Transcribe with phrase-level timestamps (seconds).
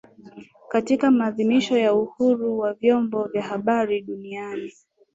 [0.69, 4.71] Katika maadhimisho ya uhuru wa vyombo vya habari duniani